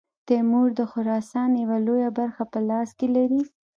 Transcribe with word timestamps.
تیمور 0.27 0.67
د 0.79 0.81
خراسان 0.91 1.49
یوه 1.63 1.77
لویه 1.85 2.09
برخه 2.19 2.43
په 2.51 2.59
لاس 2.69 2.89
کې 2.97 3.07
لري. 3.15 3.41